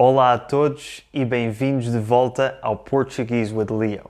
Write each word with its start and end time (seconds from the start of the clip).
Olá 0.00 0.34
a 0.34 0.38
todos 0.38 1.02
e 1.12 1.24
bem-vindos 1.24 1.90
de 1.90 1.98
volta 1.98 2.56
ao 2.62 2.76
Portuguese 2.76 3.52
with 3.52 3.66
Leo. 3.68 4.08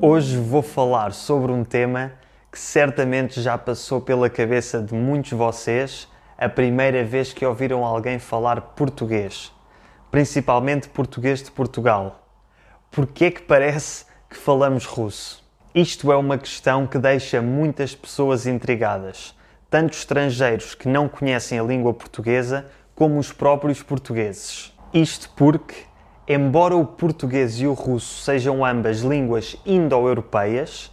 Hoje 0.00 0.38
vou 0.38 0.62
falar 0.62 1.12
sobre 1.12 1.52
um 1.52 1.62
tema 1.62 2.14
que 2.50 2.58
certamente 2.58 3.42
já 3.42 3.58
passou 3.58 4.00
pela 4.00 4.30
cabeça 4.30 4.80
de 4.80 4.94
muitos 4.94 5.28
de 5.28 5.36
vocês 5.36 6.08
a 6.38 6.48
primeira 6.48 7.04
vez 7.04 7.34
que 7.34 7.44
ouviram 7.44 7.84
alguém 7.84 8.18
falar 8.18 8.58
português, 8.74 9.52
principalmente 10.10 10.88
português 10.88 11.42
de 11.42 11.50
Portugal. 11.50 12.26
Porquê 12.90 13.26
é 13.26 13.30
que 13.32 13.42
parece 13.42 14.06
que 14.30 14.36
falamos 14.38 14.86
russo? 14.86 15.49
Isto 15.72 16.10
é 16.10 16.16
uma 16.16 16.36
questão 16.36 16.84
que 16.84 16.98
deixa 16.98 17.40
muitas 17.40 17.94
pessoas 17.94 18.44
intrigadas, 18.44 19.36
tanto 19.70 19.92
estrangeiros 19.92 20.74
que 20.74 20.88
não 20.88 21.08
conhecem 21.08 21.60
a 21.60 21.62
língua 21.62 21.94
portuguesa, 21.94 22.66
como 22.92 23.20
os 23.20 23.32
próprios 23.32 23.80
portugueses. 23.80 24.76
Isto 24.92 25.30
porque, 25.36 25.76
embora 26.26 26.74
o 26.74 26.84
português 26.84 27.60
e 27.60 27.68
o 27.68 27.72
russo 27.72 28.24
sejam 28.24 28.64
ambas 28.64 29.02
línguas 29.02 29.56
indo-europeias, 29.64 30.90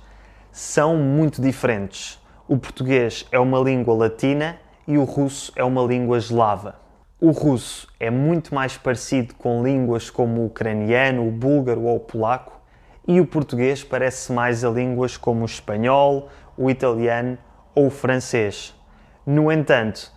são 0.51 0.95
muito 0.95 1.41
diferentes. 1.41 2.21
O 2.47 2.55
português 2.55 3.25
é 3.31 3.39
uma 3.39 3.59
língua 3.59 3.95
latina 3.95 4.59
e 4.87 4.95
o 4.99 5.05
russo 5.05 5.51
é 5.55 5.63
uma 5.63 5.81
língua 5.81 6.19
eslava. 6.19 6.75
O 7.19 7.31
russo 7.31 7.87
é 7.99 8.11
muito 8.11 8.53
mais 8.53 8.77
parecido 8.77 9.33
com 9.33 9.63
línguas 9.63 10.11
como 10.11 10.41
o 10.41 10.45
ucraniano, 10.45 11.27
o 11.27 11.31
búlgaro 11.31 11.81
ou 11.81 11.95
o 11.95 11.99
polaco, 11.99 12.56
e 13.07 13.21
o 13.21 13.25
português 13.25 13.83
parece 13.83 14.33
mais 14.33 14.65
a 14.65 14.69
línguas 14.69 15.15
como 15.15 15.43
o 15.43 15.45
espanhol, 15.45 16.29
o 16.57 16.69
italiano 16.69 17.37
ou 17.73 17.87
o 17.87 17.89
francês. 17.89 18.75
No 19.25 19.51
entanto, 19.51 20.11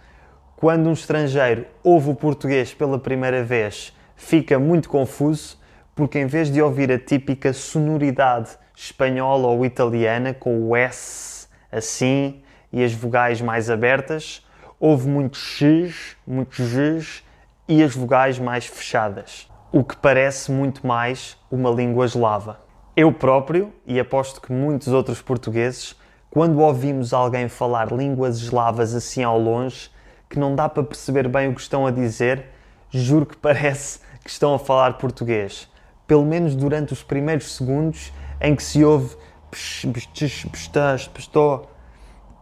quando 0.57 0.89
um 0.89 0.93
estrangeiro 0.93 1.67
ouve 1.85 2.11
o 2.11 2.15
português 2.15 2.75
pela 2.75 2.99
primeira 2.99 3.45
vez, 3.45 3.97
fica 4.17 4.59
muito 4.59 4.89
confuso, 4.89 5.59
porque 5.95 6.19
em 6.19 6.27
vez 6.27 6.51
de 6.51 6.61
ouvir 6.61 6.91
a 6.91 6.99
típica 6.99 7.53
sonoridade 7.53 8.51
espanhola 8.75 9.49
ou 9.49 9.65
italiana 9.65 10.35
com 10.35 10.69
o 10.69 10.75
S 10.75 11.49
assim 11.71 12.43
e 12.73 12.83
as 12.83 12.93
vogais 12.93 13.41
mais 13.41 13.71
abertas, 13.71 14.45
houve 14.79 15.09
muitos 15.09 15.41
X, 15.41 16.17
muitos 16.27 16.59
Gs 16.59 17.23
e 17.69 17.83
as 17.83 17.95
vogais 17.95 18.39
mais 18.39 18.67
fechadas, 18.67 19.49
o 19.71 19.85
que 19.85 19.97
parece 19.97 20.51
muito 20.51 20.87
mais 20.87 21.37
uma 21.51 21.71
língua 21.71 22.05
eslava. 22.05 22.70
Eu 23.03 23.11
próprio, 23.11 23.73
e 23.87 23.99
aposto 23.99 24.43
que 24.43 24.53
muitos 24.53 24.89
outros 24.89 25.23
portugueses, 25.23 25.97
quando 26.29 26.61
ouvimos 26.61 27.15
alguém 27.15 27.49
falar 27.49 27.91
línguas 27.91 28.37
eslavas 28.37 28.95
assim 28.95 29.23
ao 29.23 29.39
longe, 29.39 29.91
que 30.29 30.39
não 30.39 30.55
dá 30.55 30.69
para 30.69 30.83
perceber 30.83 31.27
bem 31.27 31.49
o 31.49 31.55
que 31.55 31.63
estão 31.63 31.87
a 31.87 31.91
dizer, 31.91 32.45
juro 32.91 33.25
que 33.25 33.35
parece 33.41 34.01
que 34.23 34.29
estão 34.29 34.53
a 34.53 34.59
falar 34.59 34.99
português. 34.99 35.67
Pelo 36.07 36.27
menos 36.27 36.55
durante 36.55 36.93
os 36.93 37.03
primeiros 37.03 37.57
segundos 37.57 38.13
em 38.39 38.55
que 38.55 38.63
se 38.63 38.85
ouve 38.85 39.17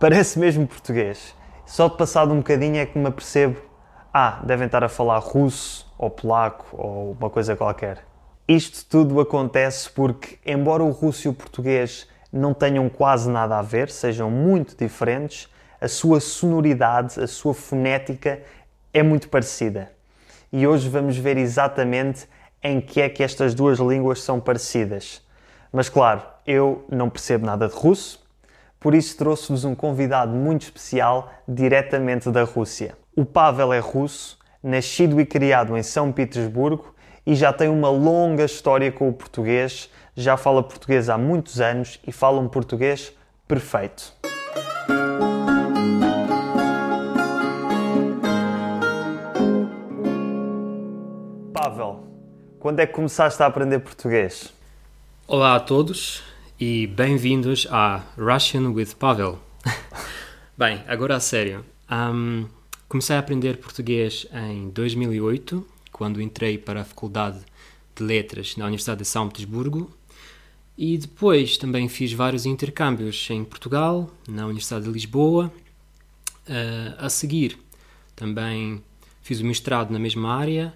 parece 0.00 0.41
mesmo 0.41 0.67
português. 0.67 1.37
Só 1.65 1.89
de 1.89 1.97
passado 1.97 2.33
um 2.33 2.39
bocadinho 2.39 2.78
é 2.78 2.84
que 2.84 2.98
me 2.98 3.06
apercebo, 3.06 3.61
ah, 4.12 4.41
devem 4.43 4.67
estar 4.67 4.83
a 4.83 4.89
falar 4.89 5.20
russo 5.20 5.89
ou 5.97 6.11
polaco 6.11 6.67
ou 6.72 7.12
uma 7.12 7.31
coisa 7.31 7.55
qualquer. 7.55 8.08
Isto 8.49 8.87
tudo 8.89 9.21
acontece 9.21 9.91
porque, 9.91 10.39
embora 10.47 10.83
o 10.83 10.91
russo 10.91 11.29
e 11.29 11.31
o 11.31 11.35
português 11.35 12.09
não 12.33 12.55
tenham 12.55 12.89
quase 12.89 13.29
nada 13.29 13.59
a 13.59 13.63
ver, 13.63 13.91
sejam 13.91 14.31
muito 14.31 14.75
diferentes, 14.75 15.51
a 15.79 15.87
sua 15.87 16.19
sonoridade, 16.19 17.21
a 17.21 17.27
sua 17.27 17.53
fonética 17.53 18.41
é 18.91 19.03
muito 19.03 19.29
parecida. 19.29 19.93
E 20.51 20.67
hoje 20.67 20.89
vamos 20.89 21.19
ver 21.19 21.37
exatamente 21.37 22.27
em 22.63 22.81
que 22.81 23.03
é 23.03 23.11
que 23.11 23.22
estas 23.22 23.55
duas 23.55 23.78
línguas 23.78 24.22
são 24.22 24.41
parecidas. 24.41 25.21
Mas 25.71 25.91
claro, 25.91 26.22
eu 26.47 26.87
não 26.91 27.11
percebo 27.11 27.45
nada 27.45 27.69
de 27.69 27.75
russo, 27.75 28.27
por 28.81 28.95
isso 28.95 29.15
trouxe-vos 29.19 29.67
um 29.67 29.75
convidado 29.75 30.33
muito 30.33 30.62
especial 30.62 31.31
diretamente 31.47 32.31
da 32.31 32.45
Rússia. 32.45 32.97
O 33.15 33.27
Pavel 33.27 33.75
é 33.75 33.78
russo, 33.78 34.39
nascido 34.62 35.21
e 35.21 35.27
criado 35.27 35.77
em 35.77 35.83
São 35.83 36.11
Petersburgo 36.11 36.95
e 37.28 37.34
já 37.34 37.53
tem 37.53 37.69
uma 37.69 37.91
longa 37.91 38.47
história 38.47 38.91
com 38.91 39.06
o 39.06 39.12
português, 39.12 39.91
já 40.16 40.39
fala 40.39 40.62
português 40.62 41.11
há 41.11 41.19
muitos 41.19 41.61
anos 41.61 42.00
e 42.06 42.11
fala 42.11 42.41
um 42.41 42.49
português 42.49 43.12
perfeito. 43.47 44.15
Pavel, 51.53 52.03
quando 52.59 52.81
é 52.81 52.87
que 52.87 52.94
começaste 52.94 53.43
a 53.43 53.47
aprender 53.47 53.81
português? 53.81 54.50
Olá 55.27 55.55
a 55.55 55.60
todos 55.60 56.22
e 56.59 56.87
bem-vindos 56.87 57.69
a 57.71 58.05
Russian 58.16 58.71
with 58.71 58.95
Pavel. 58.99 59.39
Bem, 60.56 60.83
agora 60.89 61.16
a 61.16 61.21
sério. 61.21 61.62
Um, 61.93 62.47
comecei 62.89 63.16
a 63.16 63.19
aprender 63.19 63.59
português 63.59 64.27
em 64.33 64.71
2008, 64.71 65.78
quando 65.98 66.22
entrei 66.22 66.56
para 66.56 66.82
a 66.82 66.84
Faculdade 66.84 67.41
de 67.94 68.04
Letras 68.04 68.56
na 68.56 68.66
Universidade 68.66 69.00
de 69.00 69.04
São 69.04 69.28
Petersburgo. 69.28 69.91
E 70.76 70.97
depois 70.97 71.59
também 71.59 71.88
fiz 71.88 72.12
vários 72.12 72.47
intercâmbios 72.47 73.28
em 73.31 73.44
Portugal, 73.44 74.09
na 74.28 74.44
Universidade 74.44 74.84
de 74.84 74.92
Lisboa. 74.92 75.53
Uh, 76.47 76.94
a 76.97 77.10
seguir, 77.10 77.59
também 78.14 78.81
fiz 79.20 79.41
o 79.41 79.44
mestrado 79.44 79.91
na 79.91 79.98
mesma 79.98 80.32
área 80.32 80.72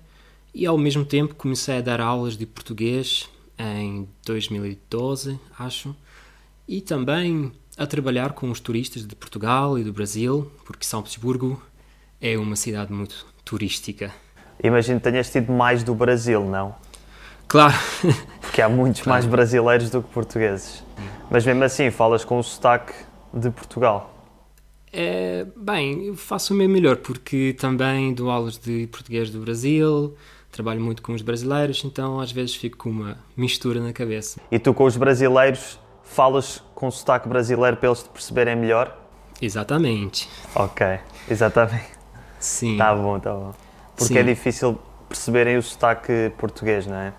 e, 0.53 0.67
ao 0.67 0.77
mesmo 0.77 1.05
tempo, 1.05 1.37
comecei 1.37 1.79
a 1.79 1.81
dar 1.81 2.01
aulas 2.01 2.37
de 2.37 2.45
português 2.45 3.31
em 3.57 4.09
2012, 4.27 5.39
acho, 5.57 5.95
e 6.67 6.81
também 6.81 7.53
a 7.79 7.87
trabalhar 7.87 8.33
com 8.33 8.51
os 8.51 8.59
turistas 8.59 9.07
de 9.07 9.15
Portugal 9.15 9.79
e 9.79 9.85
do 9.85 9.93
Brasil, 9.93 10.51
porque 10.67 10.85
São 10.85 11.01
Petersburgo 11.01 11.63
é 12.21 12.37
uma 12.37 12.57
cidade 12.57 12.93
muito 12.93 13.25
turística. 13.45 14.13
Imagino 14.63 14.99
que 14.99 15.11
tenhas 15.11 15.31
tido 15.31 15.53
mais 15.53 15.83
do 15.83 15.95
Brasil, 15.95 16.45
não? 16.45 16.75
Claro. 17.47 17.75
Porque 18.41 18.63
há 18.63 18.69
muitos 18.69 19.03
claro. 19.03 19.15
mais 19.15 19.27
brasileiros 19.27 19.91
do 19.91 20.03
que 20.03 20.11
portugueses. 20.11 20.83
Mas 21.31 21.45
mesmo 21.45 21.63
assim, 21.65 21.91
falas 21.91 22.25
com 22.25 22.39
o 22.39 22.43
sotaque 22.43 22.93
de 23.33 23.51
Portugal. 23.51 24.13
É, 24.93 25.47
bem, 25.57 26.05
eu 26.05 26.15
faço 26.15 26.53
o 26.53 26.57
meu 26.57 26.69
melhor, 26.69 26.97
porque 26.97 27.57
também 27.59 28.13
dou 28.13 28.31
aulas 28.31 28.59
de 28.59 28.87
português 28.89 29.31
do 29.31 29.41
Brasil, 29.41 30.15
trabalho 30.51 30.81
muito 30.83 31.03
com 31.03 31.15
os 31.15 31.23
brasileiros, 31.23 31.83
então 31.85 32.21
às 32.21 32.31
vezes 32.31 32.55
fico 32.55 32.77
com 32.77 32.91
uma 32.91 33.17
mistura 33.35 33.81
na 33.81 33.93
cabeça. 33.93 34.41
E 34.51 34.59
tu 34.59 34.75
com 34.75 34.85
os 34.85 34.97
brasileiros 34.97 35.79
falas 36.03 36.63
com 36.75 36.91
sotaque 36.91 37.27
brasileiro 37.27 37.79
para 37.79 37.89
eles 37.89 38.03
te 38.03 38.11
perceberem 38.11 38.55
melhor? 38.55 38.95
Exatamente. 39.41 40.29
Ok, 40.55 40.87
exatamente. 41.29 41.91
Sim. 42.39 42.77
Tá 42.77 42.95
bom, 42.95 43.19
tá 43.19 43.33
bom. 43.33 43.55
Porque 44.03 44.15
sim. 44.15 44.21
é 44.21 44.23
difícil 44.23 44.79
perceberem 45.09 45.57
o 45.57 45.63
sotaque 45.63 46.33
português, 46.39 46.87
não 46.87 46.97
é? 46.97 47.13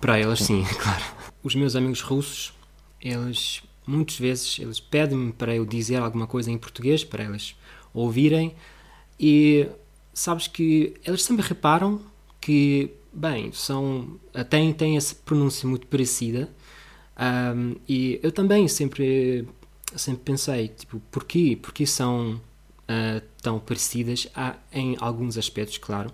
Para 0.00 0.18
eles 0.18 0.40
sim, 0.40 0.64
claro. 0.80 1.04
Os 1.42 1.54
meus 1.54 1.76
amigos 1.76 2.00
russos, 2.00 2.52
eles 3.00 3.62
muitas 3.86 4.18
vezes 4.18 4.58
eles 4.60 4.80
pedem-me 4.80 5.32
para 5.32 5.54
eu 5.54 5.66
dizer 5.66 5.96
alguma 5.96 6.26
coisa 6.26 6.50
em 6.50 6.58
português 6.58 7.02
para 7.02 7.24
eles 7.24 7.56
ouvirem 7.92 8.54
e 9.18 9.68
sabes 10.14 10.46
que 10.46 10.94
eles 11.04 11.22
sempre 11.22 11.44
reparam 11.46 12.00
que, 12.40 12.92
bem, 13.12 13.50
são, 13.52 14.20
têm, 14.48 14.72
têm 14.72 14.96
essa 14.96 15.14
pronúncia 15.14 15.68
muito 15.68 15.86
parecida 15.88 16.48
um, 17.18 17.76
e 17.88 18.18
eu 18.22 18.32
também 18.32 18.66
sempre, 18.68 19.46
sempre 19.94 20.22
pensei, 20.24 20.68
tipo, 20.68 21.00
porquê? 21.10 21.58
Porquê 21.60 21.86
são 21.86 22.40
uh, 22.88 23.22
tão 23.40 23.58
parecidas 23.58 24.28
ah, 24.34 24.56
em 24.72 24.96
alguns 25.00 25.36
aspectos, 25.38 25.78
claro. 25.78 26.12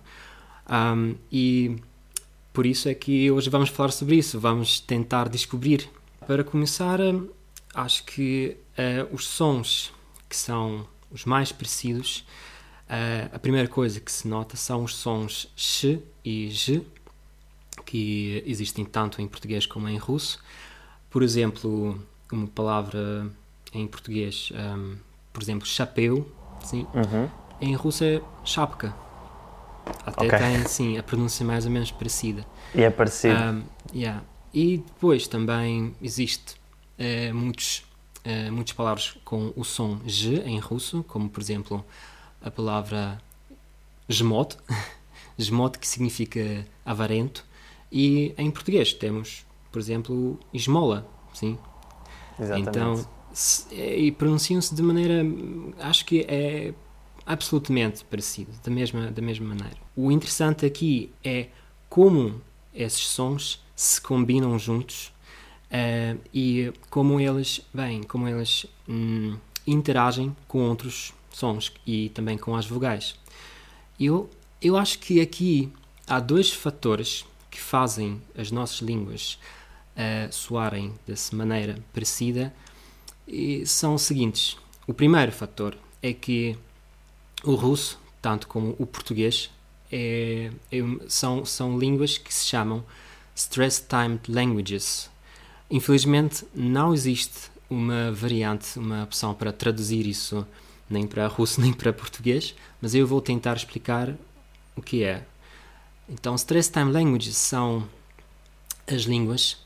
Um, 0.69 1.15
e 1.31 1.76
por 2.53 2.67
isso 2.67 2.88
é 2.88 2.94
que 2.94 3.31
hoje 3.31 3.49
vamos 3.50 3.69
falar 3.69 3.91
sobre 3.91 4.17
isso, 4.17 4.38
vamos 4.38 4.81
tentar 4.81 5.29
descobrir. 5.29 5.88
Para 6.26 6.44
começar, 6.44 6.99
acho 7.75 8.05
que 8.05 8.56
uh, 8.79 9.15
os 9.15 9.26
sons 9.26 9.93
que 10.29 10.37
são 10.37 10.87
os 11.11 11.25
mais 11.25 11.53
parecidos 11.53 12.25
Uh, 12.88 13.29
a 13.35 13.38
primeira 13.38 13.69
coisa 13.69 14.00
que 14.00 14.11
se 14.11 14.26
nota 14.26 14.56
são 14.56 14.82
os 14.82 14.97
sons 14.97 15.53
sh 15.55 15.99
e 16.25 16.49
j, 16.49 16.82
que 17.85 18.43
existem 18.47 18.82
tanto 18.82 19.21
em 19.21 19.29
português 19.29 19.67
como 19.67 19.87
em 19.88 19.99
russo. 19.99 20.43
Por 21.11 21.23
exemplo, 21.23 22.03
uma 22.32 22.47
palavra 22.47 23.31
em 23.75 23.87
português, 23.87 24.50
um, 24.55 24.97
por 25.35 25.43
exemplo, 25.43 25.67
chapéu, 25.67 26.26
sim, 26.63 26.87
uhum. 26.95 27.29
em 27.61 27.75
russo 27.75 28.05
é 28.05 28.21
chapka. 28.45 28.95
Até 30.05 30.27
okay. 30.27 30.39
tem, 30.39 30.65
sim, 30.67 30.99
a 30.99 31.03
pronúncia 31.03 31.45
mais 31.45 31.65
ou 31.65 31.71
menos 31.71 31.91
parecida. 31.91 32.45
E 32.75 32.83
é 32.83 32.91
parecido. 32.91 33.41
Um, 33.41 33.63
yeah. 33.95 34.23
E 34.53 34.79
depois 34.79 35.27
também 35.27 35.95
existe 36.03 36.57
uh, 36.99 37.35
muitos 37.35 37.85
uh, 38.25 38.53
muitas 38.53 38.73
palavras 38.73 39.17
com 39.25 39.53
o 39.57 39.65
som 39.65 40.01
G 40.07 40.43
em 40.45 40.59
russo, 40.59 41.05
como 41.05 41.29
por 41.29 41.41
exemplo 41.41 41.85
a 42.43 42.51
palavra 42.51 43.19
jmot, 44.09 44.57
jmot 45.37 45.79
que 45.81 45.87
significa 45.87 46.67
avarento, 46.85 47.45
e 47.91 48.35
em 48.37 48.51
português 48.51 48.93
temos, 48.93 49.47
por 49.73 49.79
exemplo, 49.79 50.39
esmola, 50.53 51.09
sim? 51.33 51.59
Exatamente. 52.39 52.69
Então, 52.69 53.07
e 53.71 54.11
pronunciam-se 54.13 54.75
de 54.75 54.83
maneira, 54.83 55.23
acho 55.81 56.05
que 56.05 56.25
é 56.29 56.75
absolutamente 57.27 58.05
parecido, 58.05 58.51
da 58.65 58.71
mesma, 58.71 59.11
da 59.11 59.21
mesma 59.21 59.47
maneira. 59.47 59.77
O 59.95 60.11
interessante 60.11 60.65
aqui 60.65 61.13
é 61.23 61.49
como 61.89 62.41
esses 62.75 63.07
sons 63.07 63.63
se 63.77 64.01
combinam 64.01 64.59
juntos 64.59 65.13
uh, 65.71 66.19
e 66.33 66.73
como 66.91 67.21
eles, 67.21 67.61
bem, 67.73 68.03
como 68.03 68.27
eles 68.27 68.67
hum, 68.89 69.37
interagem 69.67 70.35
com 70.47 70.69
outros 70.69 71.13
sons 71.31 71.73
e 71.87 72.09
também 72.11 72.39
com 72.39 72.57
as 72.57 72.67
vogais. 72.67 73.15
Eu, 74.01 74.31
eu 74.63 74.77
acho 74.77 74.99
que 74.99 75.21
aqui 75.21 75.73
há 76.07 76.21
dois 76.21 76.51
fatores 76.51 77.27
que 77.51 77.61
fazem 77.61 78.23
as 78.37 78.51
nossas 78.51 78.79
línguas 78.79 79.39
uh, 79.95 80.33
soarem 80.33 80.95
dessa 81.07 81.37
maneira 81.37 81.79
parecida 81.93 82.55
são 83.67 83.95
os 83.95 84.03
seguintes. 84.03 84.57
O 84.87 84.95
primeiro 84.95 85.33
fator 85.33 85.77
é 86.03 86.13
que 86.13 86.57
o 87.45 87.55
russo, 87.55 88.01
tanto 88.21 88.49
como 88.49 88.75
o 88.79 88.87
português, 88.87 89.51
é, 89.91 90.51
é, 90.71 90.79
são, 91.09 91.45
são 91.45 91.79
línguas 91.79 92.19
que 92.19 92.33
se 92.33 92.47
chamam 92.47 92.85
Stress-Timed 93.35 94.21
Languages. 94.29 95.11
Infelizmente, 95.71 96.47
não 96.55 96.93
existe 96.93 97.51
uma 97.69 98.13
variante, 98.13 98.79
uma 98.79 99.05
opção 99.05 99.35
para 99.35 99.53
traduzir 99.53 100.07
isso 100.07 100.47
nem 100.89 101.07
para 101.07 101.27
russo 101.27 101.61
nem 101.63 101.73
para 101.73 101.93
português, 101.93 102.55
mas 102.81 102.95
eu 102.95 103.07
vou 103.07 103.21
tentar 103.21 103.57
explicar 103.57 104.15
o 104.75 104.83
que 104.83 105.05
é. 105.05 105.25
Então, 106.09 106.35
Stress-Time 106.35 106.91
Languages 106.91 107.37
são 107.37 107.87
as 108.87 109.03
línguas 109.03 109.59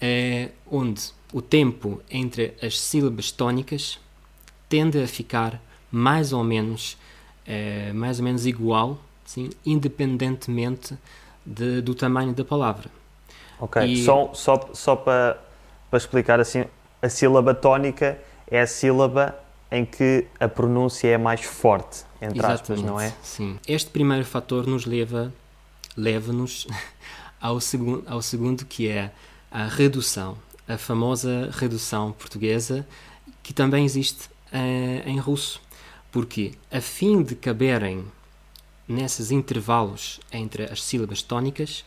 é, 0.00 0.50
onde 0.70 1.12
o 1.32 1.42
tempo 1.42 2.00
entre 2.10 2.54
as 2.62 2.78
sílabas 2.78 3.30
tónicas 3.30 3.98
tende 4.68 5.02
a 5.02 5.06
ficar 5.06 5.60
mais 5.90 6.32
ou 6.32 6.44
menos, 6.44 6.96
é, 7.46 7.92
mais 7.92 8.18
ou 8.18 8.24
menos 8.24 8.46
igual, 8.46 8.98
sim, 9.24 9.50
independentemente 9.64 10.96
de, 11.44 11.80
do 11.80 11.94
tamanho 11.94 12.32
da 12.32 12.44
palavra. 12.44 12.90
Ok, 13.60 13.82
e... 13.82 14.04
só, 14.04 14.32
só, 14.34 14.70
só 14.72 14.96
para, 14.96 15.38
para 15.90 15.96
explicar 15.96 16.40
assim, 16.40 16.64
a 17.00 17.08
sílaba 17.08 17.54
tónica 17.54 18.18
é 18.50 18.60
a 18.60 18.66
sílaba 18.66 19.38
em 19.70 19.84
que 19.84 20.26
a 20.40 20.48
pronúncia 20.48 21.08
é 21.08 21.18
mais 21.18 21.42
forte, 21.42 22.04
entre 22.20 22.38
Exatamente, 22.38 22.62
aspas, 22.62 22.82
não 22.82 23.00
é? 23.00 23.12
Sim. 23.22 23.58
Este 23.66 23.90
primeiro 23.90 24.24
fator 24.24 24.66
nos 24.66 24.86
leva 24.86 25.32
leva-nos 25.96 26.66
ao, 27.40 27.60
segundo, 27.60 28.04
ao 28.06 28.22
segundo 28.22 28.64
que 28.64 28.88
é 28.88 29.10
a 29.50 29.64
redução, 29.64 30.38
a 30.68 30.76
famosa 30.76 31.50
redução 31.52 32.12
portuguesa 32.12 32.86
que 33.42 33.54
também 33.54 33.84
existe 33.84 34.28
uh, 34.52 35.08
em 35.08 35.18
russo. 35.18 35.60
Porque 36.12 36.52
a 36.70 36.80
fim 36.80 37.22
de 37.22 37.34
caberem 37.34 38.04
nesses 38.86 39.30
intervalos 39.30 40.20
entre 40.32 40.64
as 40.64 40.82
sílabas 40.82 41.22
tónicas, 41.22 41.84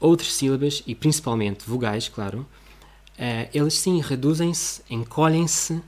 outras 0.00 0.32
sílabas 0.34 0.82
e 0.86 0.94
principalmente 0.94 1.68
vogais, 1.68 2.08
claro, 2.08 2.40
uh, 2.40 3.48
eles 3.52 3.74
sim 3.74 4.00
reduzem-se, 4.00 4.82
encolhem-se, 4.90 5.82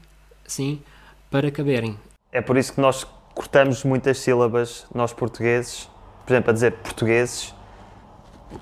sim, 0.47 0.83
para 1.31 1.51
caberem. 1.51 1.99
É 2.33 2.41
por 2.41 2.57
isso 2.57 2.73
que 2.73 2.81
nós 2.81 3.07
cortamos 3.35 3.85
muitas 3.85 4.19
sílabas, 4.19 4.87
nós 4.95 5.13
portugueses, 5.13 5.89
por 6.27 6.33
exemplo, 6.33 6.51
a 6.51 6.53
dizer 6.53 6.73
portugueses, 6.73 7.55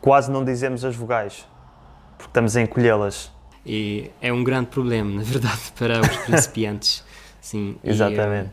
quase 0.01 0.31
não 0.31 0.45
dizemos 0.45 0.85
as 0.85 0.95
vogais, 0.95 1.47
porque 2.19 2.31
estamos 2.31 2.57
a 2.57 2.63
encolhê-las. 2.63 3.33
E 3.65 4.11
é 4.21 4.33
um 4.33 4.45
grande 4.45 4.67
problema, 4.67 5.11
na 5.11 5.23
verdade, 5.23 5.73
para 5.75 6.01
os 6.01 6.17
principiantes. 6.19 7.05
Sim, 7.41 7.77
Exatamente. 7.83 8.51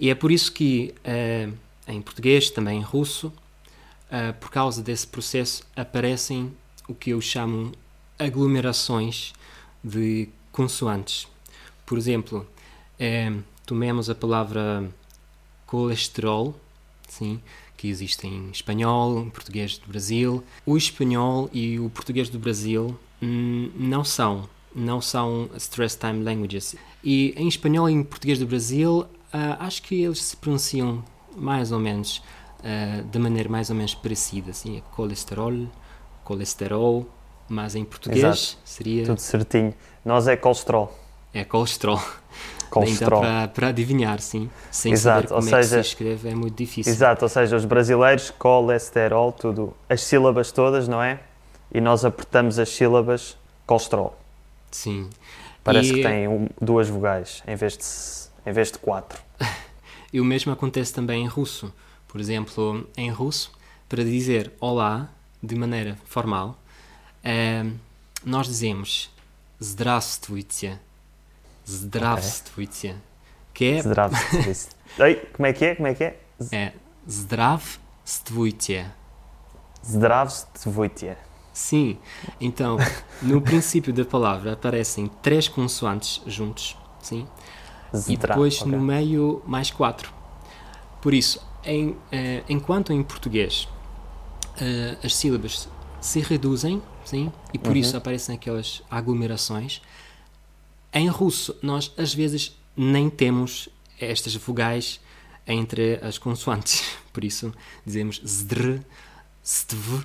E, 0.00 0.06
e 0.06 0.10
é 0.10 0.14
por 0.14 0.32
isso 0.32 0.50
que 0.52 0.94
uh, 1.04 1.54
em 1.86 2.02
português, 2.02 2.50
também 2.50 2.78
em 2.78 2.82
russo, 2.82 3.28
uh, 3.28 4.32
por 4.40 4.50
causa 4.50 4.82
desse 4.82 5.06
processo, 5.06 5.62
aparecem 5.76 6.52
o 6.88 6.94
que 6.94 7.10
eu 7.10 7.20
chamo 7.20 7.72
aglomerações 8.18 9.32
de 9.84 10.28
consoantes. 10.50 11.28
Por 11.84 11.98
exemplo, 11.98 12.48
tomemos 13.64 14.08
a 14.08 14.14
palavra 14.14 14.88
colesterol, 15.66 16.58
sim, 17.08 17.40
que 17.76 17.88
existe 17.88 18.26
em 18.26 18.50
espanhol, 18.50 19.20
em 19.20 19.30
português 19.30 19.78
do 19.78 19.86
Brasil. 19.88 20.42
O 20.64 20.76
espanhol 20.76 21.50
e 21.52 21.78
o 21.78 21.90
português 21.90 22.28
do 22.28 22.38
Brasil 22.38 22.98
hum, 23.22 23.70
não 23.74 24.04
são 24.04 24.48
não 24.74 25.00
são 25.00 25.48
stress 25.56 25.98
time 25.98 26.22
languages. 26.22 26.76
E 27.02 27.32
em 27.36 27.48
espanhol 27.48 27.88
e 27.88 27.94
em 27.94 28.02
português 28.02 28.38
do 28.38 28.46
Brasil 28.46 29.06
Uh, 29.36 29.56
acho 29.58 29.82
que 29.82 30.02
eles 30.02 30.22
se 30.22 30.36
pronunciam 30.36 31.04
mais 31.36 31.72
ou 31.72 31.78
menos 31.78 32.22
uh, 32.60 33.02
de 33.04 33.18
maneira 33.18 33.48
mais 33.48 33.68
ou 33.68 33.76
menos 33.76 33.94
parecida, 33.94 34.52
assim, 34.52 34.78
é 34.78 34.82
colesterol, 34.94 35.66
colesterol, 36.24 37.06
mas 37.48 37.74
em 37.74 37.84
português 37.84 38.24
Exato. 38.24 38.58
seria... 38.64 39.04
Tudo 39.04 39.20
certinho. 39.20 39.74
Nós 40.04 40.26
é 40.28 40.36
colesterol. 40.36 40.96
É 41.34 41.44
colesterol. 41.44 42.00
Colesterol. 42.69 43.23
Então, 43.23 43.47
para, 43.49 43.67
adivinhar, 43.67 44.21
sim. 44.21 44.49
Sem 44.71 44.93
Exato, 44.93 45.29
saber 45.29 45.41
como 45.41 45.55
é 45.55 45.63
seja, 45.63 45.77
que 45.77 45.83
se 45.83 45.89
escreve, 45.89 46.29
é 46.29 46.35
muito 46.35 46.55
difícil. 46.55 46.91
Exato, 46.91 47.25
ou 47.25 47.29
seja, 47.29 47.55
os 47.55 47.65
brasileiros, 47.65 48.31
colesterol, 48.31 49.31
tudo, 49.33 49.73
as 49.89 50.01
sílabas 50.01 50.51
todas, 50.51 50.87
não 50.87 51.03
é? 51.03 51.19
E 51.73 51.81
nós 51.81 52.05
apertamos 52.05 52.57
as 52.57 52.69
sílabas 52.69 53.37
colesterol. 53.65 54.17
Sim. 54.71 55.09
Parece 55.63 55.91
e... 55.91 55.95
que 55.95 56.01
tem 56.01 56.27
um, 56.27 56.47
duas 56.59 56.87
vogais 56.87 57.43
em 57.47 57.55
vez 57.55 57.77
de 57.77 57.85
em 58.49 58.51
vez 58.51 58.71
de 58.71 58.79
quatro. 58.79 59.21
e 60.11 60.19
o 60.19 60.25
mesmo 60.25 60.51
acontece 60.51 60.93
também 60.93 61.23
em 61.23 61.27
russo. 61.27 61.71
Por 62.07 62.19
exemplo, 62.19 62.87
em 62.97 63.09
russo, 63.09 63.51
para 63.87 64.03
dizer 64.03 64.51
olá 64.59 65.09
de 65.41 65.55
maneira 65.55 65.97
formal, 66.05 66.59
uh, 67.23 67.71
nós 68.25 68.47
dizemos 68.47 69.11
Здравствуйте. 69.59 70.79
Zdravstvujcie. 71.68 72.90
Okay. 72.90 73.02
Que 73.52 73.64
é... 73.64 73.82
Como 75.32 75.46
é 75.46 75.52
que 75.52 75.64
é? 75.64 75.74
Como 75.74 75.88
é 75.88 75.94
que 75.94 76.04
é? 76.04 76.20
Z... 76.40 76.56
É 76.56 76.72
Sim. 81.52 81.98
Então, 82.40 82.76
no 83.22 83.40
princípio 83.40 83.92
da 83.92 84.04
palavra 84.04 84.52
aparecem 84.52 85.10
três 85.22 85.48
consoantes 85.48 86.20
juntos, 86.26 86.76
sim? 87.00 87.26
Zdra, 87.94 88.12
e 88.12 88.16
depois 88.16 88.60
okay. 88.60 88.72
no 88.72 88.80
meio 88.80 89.42
mais 89.46 89.70
quatro. 89.70 90.12
Por 91.00 91.14
isso, 91.14 91.40
em, 91.64 91.96
eh, 92.12 92.42
enquanto 92.48 92.92
em 92.92 93.02
português 93.02 93.68
eh, 94.60 94.98
as 95.02 95.14
sílabas 95.14 95.68
se 96.00 96.20
reduzem, 96.20 96.82
sim? 97.04 97.32
E 97.54 97.58
por 97.58 97.70
uhum. 97.70 97.76
isso 97.76 97.96
aparecem 97.96 98.34
aquelas 98.34 98.82
aglomerações 98.90 99.80
em 100.98 101.08
russo 101.08 101.56
nós 101.62 101.92
às 101.96 102.14
vezes 102.14 102.56
nem 102.76 103.08
temos 103.08 103.68
estas 104.00 104.34
vogais 104.34 105.00
entre 105.46 105.98
as 106.02 106.18
consoantes. 106.18 106.84
Por 107.12 107.24
isso 107.24 107.52
dizemos 107.84 108.20
zdr, 108.26 108.80
stv, 109.42 110.04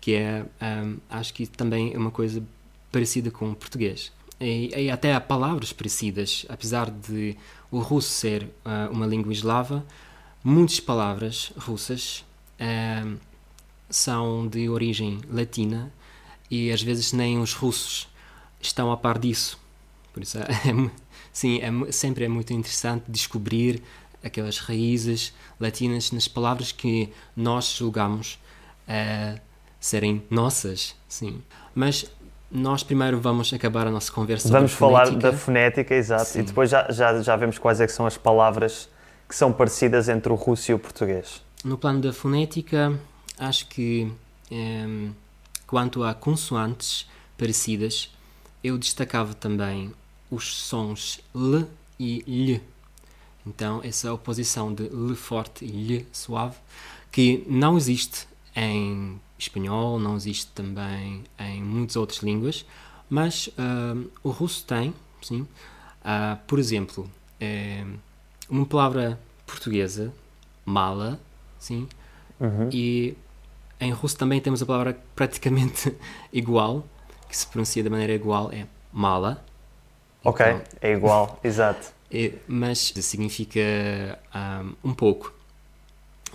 que 0.00 0.14
é, 0.14 0.44
um, 0.60 0.98
acho 1.08 1.32
que 1.32 1.46
também 1.46 1.94
é 1.94 1.98
uma 1.98 2.10
coisa 2.10 2.42
parecida 2.90 3.30
com 3.30 3.50
o 3.50 3.54
português 3.54 4.12
e, 4.42 4.72
e 4.76 4.90
até 4.90 5.14
há 5.14 5.20
palavras 5.20 5.72
parecidas, 5.72 6.44
apesar 6.48 6.90
de 6.90 7.36
o 7.70 7.78
russo 7.78 8.10
ser 8.10 8.42
uh, 8.42 8.90
uma 8.90 9.06
língua 9.06 9.32
eslava, 9.32 9.86
muitas 10.42 10.80
palavras 10.80 11.52
russas 11.56 12.24
uh, 12.60 13.18
são 13.88 14.48
de 14.48 14.68
origem 14.68 15.20
latina 15.30 15.92
e 16.50 16.72
às 16.72 16.82
vezes 16.82 17.12
nem 17.12 17.38
os 17.38 17.54
russos 17.54 18.08
estão 18.60 18.90
a 18.90 18.96
par 18.96 19.18
disso. 19.18 19.61
Por 20.12 20.22
isso, 20.22 20.38
é, 20.38 20.44
sim, 21.32 21.60
é, 21.60 21.92
sempre 21.92 22.24
é 22.24 22.28
muito 22.28 22.52
interessante 22.52 23.04
descobrir 23.08 23.82
aquelas 24.22 24.58
raízes 24.58 25.34
latinas 25.58 26.12
nas 26.12 26.28
palavras 26.28 26.70
que 26.70 27.12
nós 27.36 27.74
julgamos 27.76 28.38
uh, 28.88 29.40
serem 29.80 30.22
nossas, 30.30 30.94
sim. 31.08 31.42
Mas 31.74 32.10
nós 32.50 32.82
primeiro 32.82 33.18
vamos 33.18 33.52
acabar 33.52 33.86
a 33.86 33.90
nossa 33.90 34.12
conversa 34.12 34.48
Vamos 34.48 34.72
falar 34.72 35.10
da 35.10 35.32
fonética, 35.32 35.94
exato, 35.94 36.26
Sim. 36.26 36.40
e 36.40 36.42
depois 36.42 36.68
já, 36.68 36.86
já, 36.90 37.20
já 37.22 37.34
vemos 37.34 37.58
quais 37.58 37.80
é 37.80 37.88
são 37.88 38.06
as 38.06 38.18
palavras 38.18 38.88
que 39.26 39.34
são 39.34 39.50
parecidas 39.50 40.08
entre 40.10 40.30
o 40.30 40.34
russo 40.34 40.70
e 40.70 40.74
o 40.74 40.78
português. 40.78 41.42
No 41.64 41.78
plano 41.78 42.00
da 42.02 42.12
fonética, 42.12 42.92
acho 43.38 43.66
que 43.68 44.12
eh, 44.50 45.08
quanto 45.66 46.04
a 46.04 46.12
consoantes 46.12 47.08
parecidas, 47.38 48.14
eu 48.62 48.76
destacava 48.76 49.32
também 49.32 49.90
os 50.32 50.56
sons 50.56 51.20
L 51.34 51.66
e 51.98 52.24
Lh. 52.26 52.60
Então, 53.46 53.80
essa 53.84 54.12
oposição 54.12 54.72
de 54.72 54.84
L 54.86 55.14
forte 55.14 55.64
e 55.64 55.68
Lh 55.68 56.06
suave, 56.12 56.56
que 57.10 57.44
não 57.46 57.76
existe 57.76 58.26
em 58.56 59.20
espanhol, 59.38 59.98
não 59.98 60.16
existe 60.16 60.46
também 60.52 61.22
em 61.38 61.62
muitas 61.62 61.96
outras 61.96 62.20
línguas, 62.22 62.64
mas 63.10 63.48
uh, 63.48 64.10
o 64.22 64.30
russo 64.30 64.64
tem, 64.64 64.94
sim. 65.20 65.42
Uh, 65.42 66.36
por 66.46 66.58
exemplo, 66.58 67.10
é 67.40 67.84
uma 68.48 68.64
palavra 68.64 69.20
portuguesa, 69.46 70.12
mala, 70.64 71.20
sim, 71.58 71.86
Uhum. 72.40 72.68
e 72.72 73.16
em 73.78 73.92
russo 73.92 74.16
também 74.16 74.40
temos 74.40 74.60
a 74.62 74.66
palavra 74.66 74.98
praticamente 75.14 75.94
igual, 76.32 76.84
que 77.28 77.36
se 77.36 77.46
pronuncia 77.46 77.84
da 77.84 77.90
maneira 77.90 78.14
igual, 78.14 78.50
é 78.52 78.66
mala. 78.92 79.44
Ok, 80.23 80.45
Então, 80.45 80.61
é 80.81 80.91
igual, 80.93 81.39
exato. 81.43 81.91
é- 82.11 82.33
mas 82.47 82.93
significa 83.01 83.59
um, 84.83 84.89
um 84.89 84.93
pouco. 84.93 85.33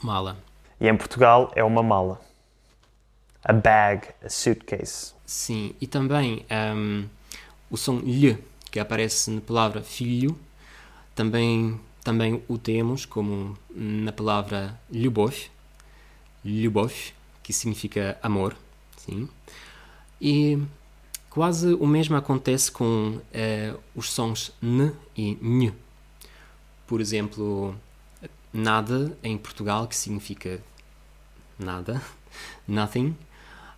Mala. 0.03 0.37
E 0.81 0.89
em 0.89 0.97
Portugal 0.97 1.53
é 1.55 1.62
uma 1.62 1.83
mala. 1.83 2.21
A 3.45 3.53
bag, 3.53 4.09
a 4.25 4.29
suitcase. 4.29 5.12
Sim, 5.27 5.75
e 5.81 5.87
também 5.87 6.45
um, 6.77 7.07
o 7.71 7.77
som 7.77 7.99
lhe, 8.01 8.39
que 8.71 8.79
aparece 8.81 9.31
na 9.31 9.41
palavra 9.41 9.83
filho, 9.83 10.39
também, 11.15 11.79
também 12.05 12.43
o 12.49 12.59
temos 12.59 13.05
como 13.05 13.57
na 13.71 14.12
palavra 14.12 14.79
любовь, 14.91 15.51
любовь, 16.45 17.15
que 17.43 17.53
significa 17.53 18.19
amor, 18.23 18.57
sim. 18.97 19.29
E 20.21 20.59
quase 21.38 21.75
o 21.75 21.86
mesmo 21.86 22.15
acontece 22.15 22.72
com 22.72 23.22
eh, 23.32 23.72
os 23.96 24.12
sons 24.12 24.51
n 24.60 24.91
e 25.15 25.38
nh. 25.39 25.72
Por 26.88 27.00
exemplo, 27.00 27.75
nada 28.51 29.15
em 29.22 29.38
Portugal, 29.38 29.88
que 29.88 29.96
significa 29.96 30.60
nada, 31.60 32.01
nothing. 32.67 33.15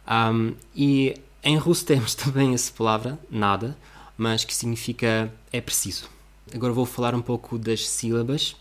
Um, 0.10 0.56
e 0.74 1.20
em 1.44 1.58
russo 1.58 1.86
temos 1.86 2.16
também 2.16 2.54
essa 2.54 2.72
palavra, 2.72 3.20
nada, 3.30 3.78
mas 4.18 4.46
que 4.46 4.56
significa 4.56 5.30
é 5.52 5.60
preciso. 5.60 6.10
Agora 6.56 6.72
vou 6.72 6.86
falar 6.86 7.14
um 7.14 7.22
pouco 7.22 7.58
das 7.58 7.90
sílabas. 7.90 8.56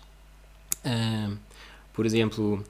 Um, 0.84 1.36
por 1.92 2.04
exemplo, 2.04 2.64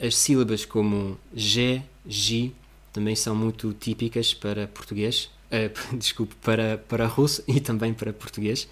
as 0.00 0.14
sílabas 0.14 0.64
como 0.64 1.18
G, 1.34 1.82
J 2.06 2.54
também 2.92 3.16
são 3.16 3.34
muito 3.34 3.72
típicas 3.72 4.32
para 4.32 4.68
português, 4.68 5.34
eh, 5.54 5.70
desculpe, 5.96 6.34
para, 6.36 6.78
para 6.88 7.06
russo 7.06 7.42
e 7.46 7.60
também 7.60 7.92
para 7.94 8.12
português. 8.12 8.68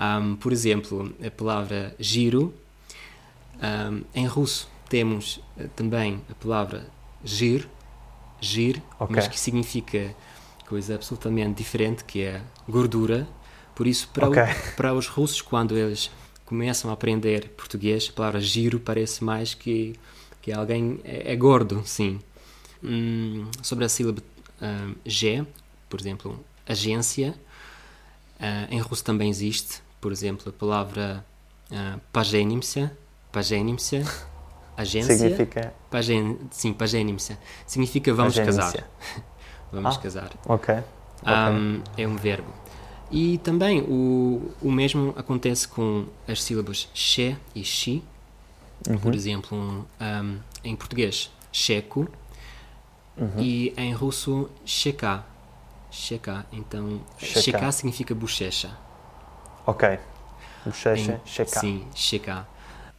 Um, 0.00 0.36
por 0.36 0.52
exemplo, 0.52 1.12
a 1.24 1.30
palavra 1.30 1.94
giro, 1.98 2.54
um, 3.60 4.02
em 4.14 4.26
russo 4.26 4.68
temos 4.88 5.40
eh, 5.58 5.68
também 5.76 6.20
a 6.30 6.34
palavra 6.34 6.86
gir, 7.24 7.68
gir, 8.40 8.82
Ok. 8.98 9.14
mas 9.16 9.28
que 9.28 9.38
significa 9.38 10.14
coisa 10.66 10.94
absolutamente 10.94 11.54
diferente, 11.62 12.04
que 12.04 12.22
é 12.22 12.42
gordura. 12.68 13.26
Por 13.74 13.86
isso, 13.86 14.08
para, 14.08 14.28
o- 14.28 14.30
Ok. 14.30 14.42
para 14.76 14.94
os 14.94 15.08
russos, 15.08 15.40
quando 15.42 15.76
eles 15.76 16.10
começam 16.44 16.90
a 16.90 16.94
aprender 16.94 17.48
português, 17.50 18.08
a 18.10 18.12
palavra 18.12 18.40
giro 18.40 18.80
parece 18.80 19.22
mais 19.24 19.54
que, 19.54 19.94
que 20.40 20.52
alguém 20.52 21.00
é, 21.04 21.32
é 21.32 21.36
gordo, 21.36 21.82
sim. 21.84 22.20
Hum, 22.82 23.50
sobre 23.62 23.84
a 23.84 23.88
sílaba 23.88 24.22
hum, 24.62 24.94
G, 25.04 25.44
por 25.88 26.00
exemplo, 26.00 26.38
agência. 26.66 27.34
Uh, 28.38 28.72
em 28.72 28.78
russo 28.78 29.02
também 29.02 29.28
existe, 29.28 29.82
por 30.00 30.12
exemplo, 30.12 30.48
a 30.48 30.52
palavra 30.52 31.24
uh, 31.70 32.00
pagenimsa, 32.12 32.96
agência. 34.76 35.16
Significa? 35.16 35.74
Pagen, 35.90 36.38
sim, 36.50 36.72
pagenimsa. 36.72 37.38
Significa 37.66 38.14
vamos 38.14 38.38
casar. 38.38 38.88
vamos 39.72 39.96
ah, 39.96 40.00
casar. 40.00 40.30
Ok. 40.46 40.74
Um, 40.74 40.82
ah, 41.24 41.50
é 41.96 42.06
um 42.06 42.16
verbo. 42.16 42.52
E 43.10 43.38
também 43.38 43.80
o, 43.80 44.52
o 44.60 44.70
mesmo 44.70 45.14
acontece 45.16 45.66
com 45.66 46.06
as 46.28 46.42
sílabas 46.42 46.88
che 46.92 47.36
e 47.54 47.62
chi. 47.62 48.04
Uhum. 48.86 48.98
Por 48.98 49.14
exemplo, 49.14 49.58
um, 49.58 49.84
um, 50.00 50.38
em 50.62 50.76
português, 50.76 51.30
checo. 51.50 52.06
Uhum. 53.16 53.40
E 53.40 53.74
em 53.76 53.92
russo, 53.92 54.48
checar 54.64 55.26
Cheka. 56.02 56.46
Então, 56.52 57.00
cheka 57.18 57.72
significa 57.72 58.14
bochecha. 58.14 58.70
Ok. 59.66 59.98
Bochecha, 60.64 61.20
checar. 61.24 61.60
Sim, 61.60 61.86
checar. 61.94 62.48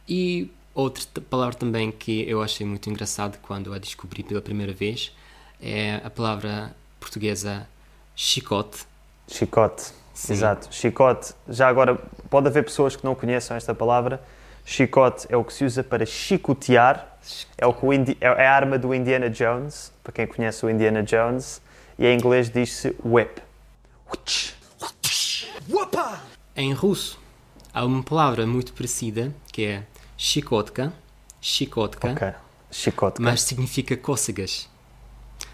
E 0.06 0.50
outra 0.74 1.02
palavra 1.30 1.54
também 1.56 1.90
que 1.90 2.28
eu 2.28 2.42
achei 2.42 2.66
muito 2.66 2.90
engraçado 2.90 3.38
quando 3.40 3.72
a 3.72 3.78
descobri 3.78 4.22
pela 4.22 4.42
primeira 4.42 4.72
vez 4.72 5.12
é 5.60 6.00
a 6.04 6.10
palavra 6.10 6.74
portuguesa 6.98 7.66
chicote. 8.14 8.84
Chicote. 9.26 9.92
Sim. 10.12 10.34
Exato. 10.34 10.68
Chicote. 10.70 11.32
Já 11.48 11.68
agora, 11.68 11.96
pode 12.28 12.48
haver 12.48 12.64
pessoas 12.64 12.96
que 12.96 13.04
não 13.04 13.14
conheçam 13.14 13.56
esta 13.56 13.74
palavra. 13.74 14.22
Chicote 14.64 15.26
é 15.30 15.36
o 15.36 15.42
que 15.44 15.52
se 15.54 15.64
usa 15.64 15.82
para 15.82 16.04
chicotear. 16.04 17.16
É, 17.56 17.66
o 17.66 17.72
que 17.72 17.86
Indi- 17.86 18.16
é 18.20 18.28
a 18.28 18.52
arma 18.54 18.78
do 18.78 18.94
Indiana 18.94 19.30
Jones, 19.30 19.90
para 20.02 20.12
quem 20.12 20.26
conhece 20.26 20.64
o 20.66 20.70
Indiana 20.70 21.02
Jones. 21.02 21.62
E 22.00 22.06
em 22.06 22.14
inglês 22.16 22.48
diz-se 22.50 22.96
whip. 23.04 23.42
Em 26.56 26.72
russo, 26.72 27.18
há 27.74 27.84
uma 27.84 28.02
palavra 28.02 28.46
muito 28.46 28.72
parecida 28.72 29.34
que 29.52 29.66
é 29.66 29.82
chicotka. 30.16 30.94
Chicotka. 31.42 32.10
Ok. 32.12 32.32
Chicote. 32.70 33.20
Mas 33.20 33.42
significa 33.42 33.98
cócegas. 33.98 34.66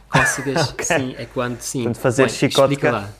Cócegas, 0.08 0.70
Ok. 0.70 0.84
sim, 0.84 1.14
é 1.18 1.26
quando 1.26 1.60
sim. 1.60 1.82
Portanto, 1.82 2.00
fazer 2.00 2.26
Bem, 2.26 2.34
chicotka- 2.34 2.90
lá. 2.92 3.10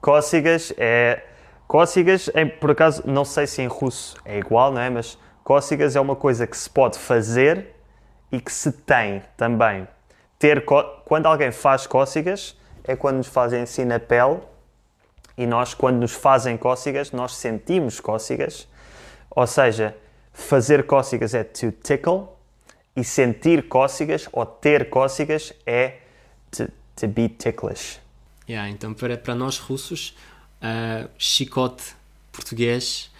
Cócegas 0.00 0.72
é. 0.76 1.22
Cócegas, 1.68 2.28
em, 2.34 2.48
por 2.48 2.72
acaso, 2.72 3.04
não 3.06 3.24
sei 3.24 3.46
se 3.46 3.62
em 3.62 3.68
russo 3.68 4.16
é 4.24 4.38
igual, 4.38 4.72
não 4.72 4.80
é? 4.80 4.90
Mas 4.90 5.16
cócegas 5.44 5.94
é 5.94 6.00
uma 6.00 6.16
coisa 6.16 6.48
que 6.48 6.56
se 6.56 6.68
pode 6.68 6.98
fazer 6.98 7.74
e 8.32 8.40
que 8.40 8.52
se 8.52 8.72
tem 8.72 9.22
também. 9.36 9.86
Ter 10.44 10.62
Quando 11.06 11.24
alguém 11.24 11.50
faz 11.50 11.86
cócegas, 11.86 12.54
é 12.86 12.94
quando 12.94 13.16
nos 13.16 13.28
fazem 13.28 13.62
assim 13.62 13.82
na 13.86 13.98
pele 13.98 14.40
e 15.38 15.46
nós, 15.46 15.72
quando 15.72 15.96
nos 15.96 16.12
fazem 16.12 16.58
cócegas, 16.58 17.12
nós 17.12 17.34
sentimos 17.34 17.98
cócegas. 17.98 18.68
Ou 19.30 19.46
seja, 19.46 19.96
fazer 20.34 20.84
cócegas 20.84 21.32
é 21.32 21.44
to 21.44 21.72
tickle 21.72 22.28
e 22.94 23.02
sentir 23.02 23.68
cócegas 23.68 24.28
ou 24.30 24.44
ter 24.44 24.90
cócegas 24.90 25.54
é 25.64 26.00
to, 26.50 26.70
to 26.94 27.08
be 27.08 27.26
ticklish. 27.30 27.98
Yeah, 28.46 28.68
então, 28.68 28.92
para, 28.92 29.16
para 29.16 29.34
nós 29.34 29.58
russos, 29.58 30.14
ah, 30.60 31.08
chicote 31.16 31.96
português 32.30 33.10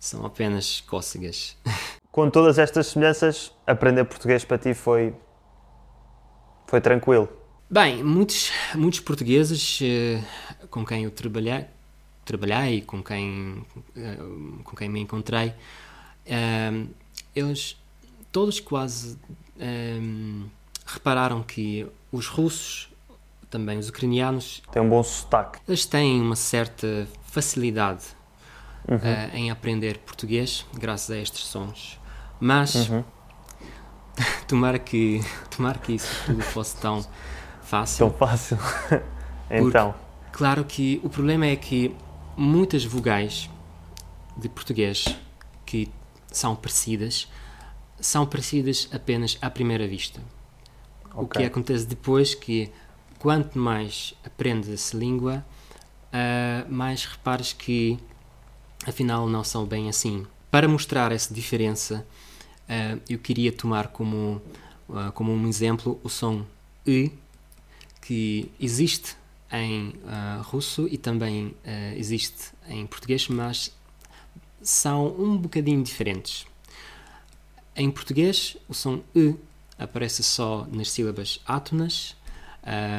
são 0.00 0.26
apenas 0.26 0.80
cócegas. 0.80 1.56
Com 2.10 2.28
todas 2.28 2.58
estas 2.58 2.88
semelhanças, 2.88 3.52
aprender 3.64 4.04
português 4.04 4.44
para 4.44 4.58
ti 4.58 4.74
foi 4.74 5.14
foi 6.72 6.80
tranquilo. 6.80 7.28
Bem, 7.68 8.02
muitos, 8.02 8.50
muitos 8.74 8.98
portugueses 9.00 9.78
eh, 9.82 10.22
com 10.70 10.82
quem 10.86 11.04
eu 11.04 11.10
trabalhei, 11.10 11.66
trabalhei 12.24 12.80
com 12.80 13.02
quem, 13.02 13.62
eh, 13.94 14.16
com 14.64 14.74
quem 14.74 14.88
me 14.88 15.00
encontrei, 15.00 15.52
eh, 16.24 16.86
eles 17.36 17.76
todos 18.30 18.58
quase 18.58 19.18
repararam 20.86 21.42
que 21.42 21.86
os 22.10 22.26
russos, 22.26 22.90
também 23.50 23.76
os 23.78 23.90
ucranianos, 23.90 24.62
Tem 24.72 24.80
um 24.80 24.88
bom 24.88 25.02
sotaque. 25.02 25.58
eles 25.68 25.84
têm 25.84 26.22
uma 26.22 26.34
certa 26.34 27.06
facilidade 27.26 28.04
eh, 28.88 29.30
em 29.34 29.50
aprender 29.50 29.98
português 29.98 30.64
graças 30.72 31.10
a 31.10 31.18
estes 31.18 31.44
sons. 31.44 32.00
Mas 32.40 32.88
tomara 34.46 34.78
que 34.78 35.20
tomara 35.54 35.78
que 35.78 35.92
isso 35.92 36.14
tudo 36.26 36.42
fosse 36.42 36.76
tão 36.76 37.04
fácil. 37.62 38.08
Tão 38.08 38.18
fácil. 38.18 38.58
então, 39.50 39.94
Claro 40.32 40.64
que 40.64 40.98
o 41.04 41.10
problema 41.10 41.44
é 41.46 41.56
que 41.56 41.94
muitas 42.36 42.84
vogais 42.84 43.50
de 44.36 44.48
português 44.48 45.04
que 45.66 45.90
são 46.32 46.56
parecidas 46.56 47.28
são 48.00 48.26
parecidas 48.26 48.88
apenas 48.90 49.38
à 49.42 49.50
primeira 49.50 49.86
vista. 49.86 50.20
O 51.14 51.24
Ok. 51.24 51.40
que 51.40 51.46
acontece 51.46 51.86
depois 51.86 52.34
que 52.34 52.72
quanto 53.18 53.58
mais 53.58 54.14
aprendes 54.24 54.70
essa 54.70 54.96
língua, 54.96 55.44
ah, 56.12 56.64
mais 56.68 57.04
repares 57.04 57.52
que 57.52 57.98
afinal 58.86 59.28
não 59.28 59.44
são 59.44 59.64
bem 59.66 59.88
assim. 59.88 60.26
Para 60.50 60.66
mostrar 60.66 61.12
essa 61.12 61.32
diferença, 61.32 62.06
ah, 62.68 62.98
eu 63.08 63.18
queria 63.18 63.52
tomar 63.52 63.88
como, 63.88 64.40
ah, 64.90 65.10
como 65.12 65.32
um 65.32 65.46
exemplo 65.48 66.00
o 66.02 66.08
som 66.08 66.44
E, 66.86 67.10
que 68.00 68.50
existe 68.58 69.16
em 69.52 69.90
uh, 69.90 70.42
russo 70.42 70.88
e 70.90 70.96
também 70.96 71.54
existe 71.94 72.52
em 72.66 72.86
português, 72.86 73.28
mas 73.28 73.70
são 74.60 75.14
um 75.16 75.36
bocadinho 75.36 75.82
diferentes. 75.84 76.46
Em 77.76 77.90
português, 77.90 78.56
o 78.68 78.74
som 78.74 79.02
E 79.14 79.36
aparece 79.78 80.22
só 80.22 80.66
nas 80.72 80.90
sílabas 80.90 81.40
átonas, 81.46 82.16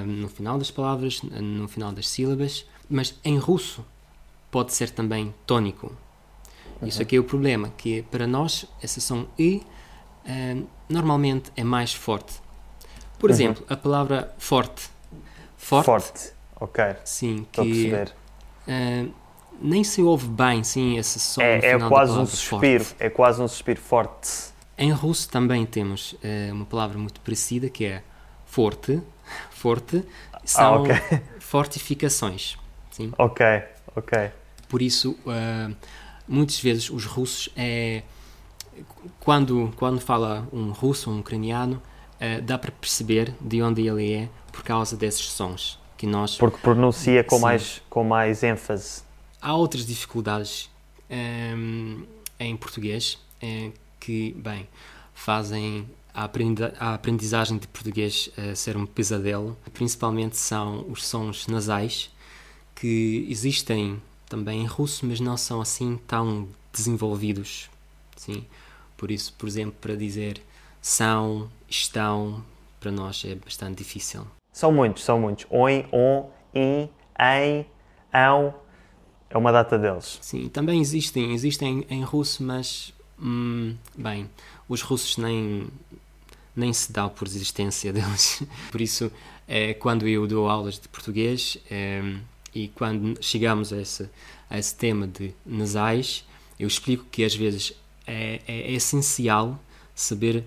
no 0.06 0.30
final 0.30 0.58
das 0.58 0.70
palavras, 0.70 1.22
no 1.24 1.68
final 1.68 1.92
das 1.92 2.08
sílabas, 2.08 2.66
mas 2.90 3.16
em 3.26 3.38
russo 3.38 3.84
pode 4.52 4.74
ser 4.74 4.92
também 4.92 5.34
tônico. 5.48 5.98
Uhum. 6.82 6.88
Isso 6.88 7.02
aqui 7.02 7.16
é 7.16 7.20
o 7.20 7.24
problema, 7.24 7.72
que 7.78 8.04
para 8.04 8.28
nós 8.28 8.66
essa 8.82 9.00
som 9.00 9.26
E 9.38 9.64
normalmente 10.88 11.52
é 11.56 11.64
mais 11.64 11.94
forte. 11.94 12.34
Por 13.20 13.30
uhum. 13.30 13.36
exemplo, 13.36 13.66
a 13.70 13.76
palavra 13.76 14.34
forte. 14.38 14.90
Forte. 15.58 15.86
Forte, 15.86 16.34
ok. 16.60 16.96
Sim, 17.06 17.46
Estou 17.50 17.66
que 17.66 17.94
uh, 17.94 19.14
nem 19.62 19.84
se 19.84 20.02
ouve 20.02 20.28
bem, 20.28 20.64
sim, 20.64 20.98
esse 20.98 21.20
som. 21.20 21.42
É, 21.42 21.72
é 21.72 21.80
quase 21.80 22.12
um 22.12 22.26
suspiro, 22.26 22.84
forte. 22.84 23.04
é 23.04 23.10
quase 23.10 23.42
um 23.42 23.48
suspiro 23.48 23.80
forte. 23.80 24.54
Em 24.78 24.92
russo 24.92 25.30
também 25.30 25.66
temos 25.66 26.14
uh, 26.14 26.18
uma 26.52 26.66
palavra 26.66 26.98
muito 26.98 27.20
parecida 27.22 27.70
que 27.70 27.86
é 27.86 28.04
forte. 28.46 29.02
Forte 29.52 30.04
são 30.44 30.66
ah, 30.66 30.80
okay. 30.82 31.22
fortificações. 31.40 32.58
Sim? 32.92 33.14
Ok, 33.18 33.46
ok. 33.96 34.32
Por 34.68 34.82
isso, 34.82 35.18
uh, 35.26 35.74
muitas 36.34 36.60
vezes 36.60 36.90
os 36.90 37.06
russos 37.06 37.50
é 37.56 38.04
quando 39.20 39.72
quando 39.76 40.00
fala 40.00 40.48
um 40.52 40.72
russo 40.72 41.10
ou 41.10 41.16
um 41.16 41.20
ucraniano 41.20 41.82
uh, 42.20 42.42
dá 42.42 42.58
para 42.58 42.72
perceber 42.72 43.34
de 43.40 43.62
onde 43.62 43.88
ele 43.88 44.14
é 44.14 44.30
por 44.52 44.64
causa 44.64 44.98
desses 44.98 45.30
sons 45.30 45.80
que 45.98 46.08
nós 46.08 46.38
porque 46.38 46.58
pronuncia 46.58 47.24
com 47.24 47.38
sim. 47.38 47.42
mais 47.42 47.82
com 47.90 48.04
mais 48.04 48.44
ênfase 48.44 49.04
há 49.42 49.54
outras 49.56 49.86
dificuldades 49.86 50.70
um, 51.10 52.04
em 52.40 52.58
português 52.58 53.20
que, 54.04 54.34
bem, 54.38 54.68
fazem 55.14 55.88
a, 56.14 56.30
aprendizagem 56.94 57.58
de 57.58 57.68
português 57.68 58.30
uh, 58.38 58.54
ser 58.54 58.76
um 58.76 58.86
pesadelo. 58.86 59.58
Principalmente 59.74 60.36
são 60.36 60.86
os 60.90 61.06
sons 61.06 61.48
nasais, 61.48 62.12
que 62.76 63.26
existem 63.30 64.02
também 64.36 64.62
em 64.62 64.66
russo, 64.66 65.06
mas 65.06 65.20
não 65.20 65.38
são 65.38 65.62
assim 65.62 66.00
tão 66.08 66.48
desenvolvidos. 66.72 67.70
Sim? 68.16 68.46
Por 68.98 69.12
isso, 69.12 69.34
por 69.38 69.48
exemplo, 69.48 69.76
para 69.80 69.96
dizer 69.96 70.42
são, 70.82 71.50
estão, 71.70 72.44
para 72.80 72.92
nós 72.92 73.24
é 73.26 73.36
bastante 73.36 73.78
difícil. 73.78 74.26
São 74.52 74.72
muitos, 74.72 75.04
são 75.04 75.20
muitos. 75.20 75.46
Oi, 75.50 75.86
on, 75.92 76.30
in, 76.54 76.90
em, 77.20 77.66
ão, 78.12 78.54
é 79.30 79.38
uma 79.38 79.52
data 79.52 79.78
deles. 79.78 80.18
Sim, 80.22 80.50
também 80.50 80.82
existem, 80.82 81.34
existem 81.34 81.86
em 81.90 82.04
russo, 82.04 82.44
mas 82.44 82.94
Hum, 83.22 83.76
bem, 83.96 84.30
os 84.68 84.82
russos 84.82 85.18
nem, 85.18 85.68
nem 86.56 86.74
se 86.74 86.92
dão 86.92 87.10
por 87.10 87.28
existência 87.28 87.92
deles. 87.94 88.44
Por 88.72 88.82
isso, 88.82 89.12
é, 89.48 89.74
quando 89.74 90.08
eu 90.08 90.28
dou 90.28 90.50
aulas 90.50 90.80
de 90.80 90.88
português 90.88 91.58
é, 91.70 92.02
e 92.54 92.68
quando 92.70 93.22
chegamos 93.22 93.72
a 93.74 93.82
esse, 93.82 94.10
a 94.50 94.58
esse 94.58 94.76
tema 94.76 95.08
de 95.08 95.34
nasais, 95.46 96.26
eu 96.60 96.68
explico 96.68 97.06
que 97.12 97.24
às 97.24 97.36
vezes 97.36 97.74
é, 98.06 98.42
é, 98.48 98.62
é 98.62 98.72
essencial 98.72 99.60
saber 99.96 100.44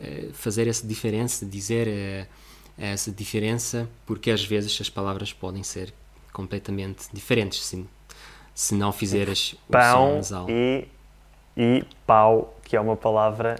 é, 0.00 0.28
fazer 0.32 0.68
essa 0.68 0.86
diferença, 0.86 1.44
dizer 1.44 1.88
é, 1.88 2.26
essa 2.76 3.10
diferença, 3.10 3.88
porque 4.06 4.30
às 4.30 4.44
vezes 4.44 4.78
as 4.80 4.88
palavras 4.88 5.32
podem 5.32 5.62
ser 5.62 5.92
completamente 6.32 7.06
diferentes 7.12 7.64
se, 7.64 7.84
se 8.54 8.74
não 8.74 8.92
fizeres 8.92 9.54
o 9.68 9.72
som 9.72 10.14
nasal. 10.16 10.46
E 10.48 10.86
e 11.58 11.84
pau, 12.06 12.56
que 12.62 12.76
é 12.76 12.80
uma 12.80 12.96
palavra 12.96 13.56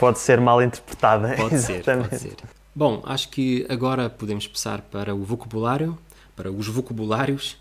pode 0.00 0.18
ser 0.18 0.40
mal 0.40 0.60
interpretada. 0.60 1.34
Pode 1.38 1.58
ser, 1.60 1.82
pode 1.82 2.18
ser. 2.18 2.36
Bom, 2.74 3.02
acho 3.06 3.28
que 3.28 3.64
agora 3.70 4.10
podemos 4.10 4.46
passar 4.46 4.82
para 4.82 5.14
o 5.14 5.22
vocabulário, 5.22 5.96
para 6.36 6.50
os 6.50 6.66
vocabulários, 6.68 7.58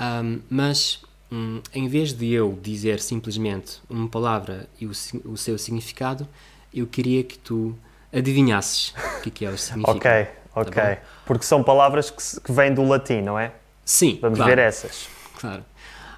um, 0.00 0.40
mas 0.48 1.02
um, 1.30 1.60
em 1.74 1.88
vez 1.88 2.12
de 2.12 2.32
eu 2.32 2.58
dizer 2.62 3.00
simplesmente 3.00 3.80
uma 3.88 4.08
palavra 4.08 4.68
e 4.80 4.86
o, 4.86 4.90
o 5.24 5.36
seu 5.36 5.58
significado, 5.58 6.26
eu 6.72 6.86
queria 6.86 7.22
que 7.24 7.38
tu 7.38 7.76
adivinhasses 8.12 8.94
o 9.18 9.30
que 9.30 9.44
é, 9.44 9.48
é 9.48 9.50
o 9.52 9.58
significado. 9.58 9.98
ok, 9.98 10.24
tá 10.24 10.60
ok. 10.60 10.82
Tá 10.82 11.02
Porque 11.24 11.44
são 11.44 11.62
palavras 11.62 12.10
que, 12.10 12.40
que 12.40 12.52
vêm 12.52 12.72
do 12.74 12.84
latim, 12.84 13.22
não 13.22 13.38
é? 13.38 13.52
Sim. 13.84 14.18
Vamos 14.20 14.38
claro. 14.38 14.54
ver 14.54 14.62
essas. 14.62 15.08
Claro. 15.38 15.64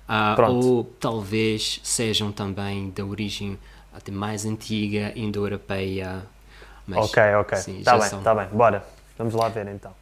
Uh, 0.07 0.53
ou 0.53 0.85
talvez 1.01 1.81
sejam 1.83 2.31
também 2.31 2.91
da 2.91 3.05
origem 3.05 3.59
até 3.95 4.13
mais 4.13 4.45
antiga, 4.45 5.13
indo-europeia. 5.17 6.27
Ok, 6.93 7.23
ok. 7.41 7.59
Está 7.79 7.97
bem, 7.97 8.07
está 8.07 8.35
bem. 8.35 8.47
Bora. 8.49 8.85
Vamos 9.17 9.35
lá 9.35 9.49
ver 9.49 9.69
então. 9.69 9.95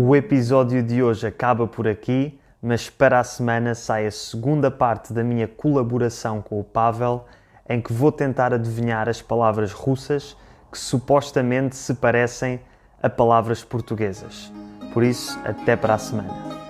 O 0.00 0.14
episódio 0.14 0.80
de 0.80 1.02
hoje 1.02 1.26
acaba 1.26 1.66
por 1.66 1.88
aqui, 1.88 2.38
mas 2.62 2.88
para 2.88 3.18
a 3.18 3.24
semana 3.24 3.74
sai 3.74 4.06
a 4.06 4.12
segunda 4.12 4.70
parte 4.70 5.12
da 5.12 5.24
minha 5.24 5.48
colaboração 5.48 6.40
com 6.40 6.60
o 6.60 6.62
Pavel, 6.62 7.24
em 7.68 7.80
que 7.80 7.92
vou 7.92 8.12
tentar 8.12 8.54
adivinhar 8.54 9.08
as 9.08 9.20
palavras 9.20 9.72
russas 9.72 10.36
que 10.70 10.78
supostamente 10.78 11.74
se 11.74 11.94
parecem 11.94 12.60
a 13.02 13.10
palavras 13.10 13.64
portuguesas. 13.64 14.52
Por 14.94 15.02
isso, 15.02 15.36
até 15.44 15.74
para 15.74 15.94
a 15.94 15.98
semana. 15.98 16.67